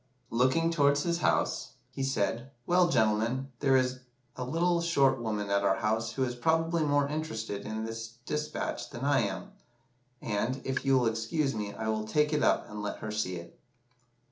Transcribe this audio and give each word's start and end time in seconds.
Looking 0.31 0.71
towards 0.71 1.03
his 1.03 1.19
house, 1.19 1.73
he 1.91 2.01
said 2.01 2.49
'Well, 2.65 2.89
gentlemen, 2.89 3.51
there 3.59 3.77
is 3.77 3.99
a 4.35 4.43
little 4.43 4.81
short 4.81 5.21
woman 5.21 5.51
at 5.51 5.61
our 5.63 5.75
house 5.75 6.13
who 6.13 6.23
is 6.23 6.33
probably 6.33 6.81
more 6.81 7.07
interested 7.07 7.67
in 7.67 7.83
this 7.85 8.15
despatch 8.25 8.89
than 8.89 9.05
I 9.05 9.19
am; 9.19 9.51
and, 10.19 10.59
if 10.65 10.83
you 10.83 10.97
will 10.97 11.05
excuse 11.05 11.53
me, 11.53 11.75
I 11.75 11.87
will 11.89 12.07
take 12.07 12.33
it 12.33 12.41
up 12.41 12.67
and 12.67 12.81
let 12.81 12.97
her 12.97 13.11
see 13.11 13.35
it. 13.35 13.59